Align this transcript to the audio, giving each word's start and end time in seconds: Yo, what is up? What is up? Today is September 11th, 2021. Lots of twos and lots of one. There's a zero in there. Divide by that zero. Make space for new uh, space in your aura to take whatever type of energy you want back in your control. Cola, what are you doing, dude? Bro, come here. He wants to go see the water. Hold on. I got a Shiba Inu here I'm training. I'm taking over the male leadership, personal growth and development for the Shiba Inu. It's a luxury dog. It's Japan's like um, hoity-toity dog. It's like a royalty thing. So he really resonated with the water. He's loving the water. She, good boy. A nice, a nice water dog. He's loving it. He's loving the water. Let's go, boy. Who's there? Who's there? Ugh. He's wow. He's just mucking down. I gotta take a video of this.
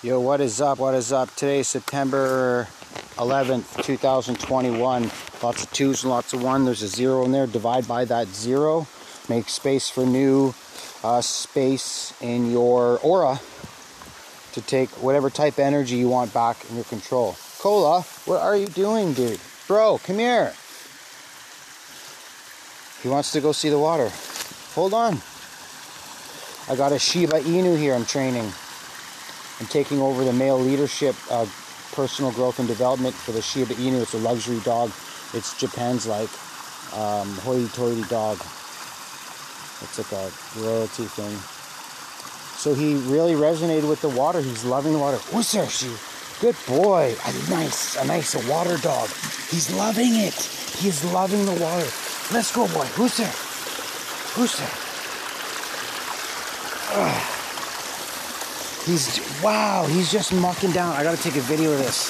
Yo, 0.00 0.20
what 0.20 0.40
is 0.40 0.60
up? 0.60 0.78
What 0.78 0.94
is 0.94 1.12
up? 1.12 1.34
Today 1.34 1.58
is 1.58 1.66
September 1.66 2.68
11th, 3.16 3.82
2021. 3.82 5.10
Lots 5.42 5.64
of 5.64 5.72
twos 5.72 6.04
and 6.04 6.10
lots 6.12 6.32
of 6.32 6.40
one. 6.40 6.64
There's 6.64 6.82
a 6.82 6.86
zero 6.86 7.24
in 7.24 7.32
there. 7.32 7.48
Divide 7.48 7.88
by 7.88 8.04
that 8.04 8.28
zero. 8.28 8.86
Make 9.28 9.48
space 9.48 9.90
for 9.90 10.06
new 10.06 10.54
uh, 11.02 11.20
space 11.20 12.14
in 12.20 12.48
your 12.48 13.00
aura 13.02 13.40
to 14.52 14.60
take 14.62 14.88
whatever 15.02 15.30
type 15.30 15.54
of 15.54 15.58
energy 15.64 15.96
you 15.96 16.08
want 16.08 16.32
back 16.32 16.58
in 16.70 16.76
your 16.76 16.84
control. 16.84 17.34
Cola, 17.58 18.02
what 18.24 18.40
are 18.40 18.56
you 18.56 18.68
doing, 18.68 19.14
dude? 19.14 19.40
Bro, 19.66 19.98
come 20.04 20.20
here. 20.20 20.54
He 23.02 23.08
wants 23.08 23.32
to 23.32 23.40
go 23.40 23.50
see 23.50 23.68
the 23.68 23.80
water. 23.80 24.12
Hold 24.76 24.94
on. 24.94 25.18
I 26.68 26.76
got 26.76 26.92
a 26.92 27.00
Shiba 27.00 27.40
Inu 27.40 27.76
here 27.76 27.94
I'm 27.94 28.04
training. 28.04 28.52
I'm 29.60 29.66
taking 29.66 30.00
over 30.00 30.24
the 30.24 30.32
male 30.32 30.58
leadership, 30.58 31.16
personal 31.92 32.30
growth 32.32 32.58
and 32.60 32.68
development 32.68 33.14
for 33.14 33.32
the 33.32 33.42
Shiba 33.42 33.74
Inu. 33.74 34.00
It's 34.02 34.14
a 34.14 34.18
luxury 34.18 34.60
dog. 34.60 34.92
It's 35.34 35.58
Japan's 35.58 36.06
like 36.06 36.30
um, 36.94 37.28
hoity-toity 37.38 38.04
dog. 38.04 38.38
It's 39.82 39.98
like 39.98 40.12
a 40.12 40.30
royalty 40.60 41.04
thing. 41.04 41.36
So 42.58 42.74
he 42.74 42.94
really 43.12 43.34
resonated 43.34 43.88
with 43.88 44.00
the 44.00 44.08
water. 44.08 44.40
He's 44.40 44.64
loving 44.64 44.92
the 44.92 44.98
water. 44.98 45.18
She, 45.42 45.94
good 46.40 46.56
boy. 46.66 47.14
A 47.26 47.32
nice, 47.50 47.96
a 47.96 48.04
nice 48.04 48.34
water 48.48 48.76
dog. 48.78 49.08
He's 49.50 49.70
loving 49.76 50.14
it. 50.14 50.34
He's 50.34 51.04
loving 51.12 51.44
the 51.46 51.52
water. 51.52 51.88
Let's 52.32 52.54
go, 52.54 52.66
boy. 52.68 52.86
Who's 52.94 53.16
there? 53.16 53.34
Who's 54.34 54.56
there? 54.56 54.70
Ugh. 57.04 57.37
He's 58.88 59.20
wow. 59.42 59.84
He's 59.84 60.10
just 60.10 60.32
mucking 60.32 60.70
down. 60.72 60.96
I 60.96 61.02
gotta 61.02 61.22
take 61.22 61.36
a 61.36 61.42
video 61.42 61.72
of 61.72 61.78
this. 61.78 62.08